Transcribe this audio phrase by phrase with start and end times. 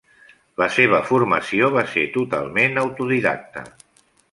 [0.61, 3.67] La seva formació va ser totalment autodidacta.